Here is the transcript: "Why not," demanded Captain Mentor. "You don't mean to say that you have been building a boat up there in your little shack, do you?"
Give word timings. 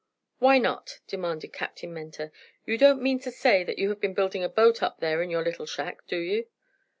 "Why 0.39 0.57
not," 0.57 0.99
demanded 1.05 1.53
Captain 1.53 1.93
Mentor. 1.93 2.31
"You 2.65 2.79
don't 2.79 3.03
mean 3.03 3.19
to 3.19 3.29
say 3.29 3.63
that 3.63 3.77
you 3.77 3.89
have 3.89 4.01
been 4.01 4.15
building 4.15 4.43
a 4.43 4.49
boat 4.49 4.81
up 4.81 4.99
there 4.99 5.21
in 5.21 5.29
your 5.29 5.43
little 5.43 5.67
shack, 5.67 6.07
do 6.07 6.17
you?" 6.17 6.47